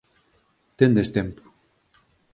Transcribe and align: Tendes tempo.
Tendes 0.79 1.09
tempo. 1.17 1.41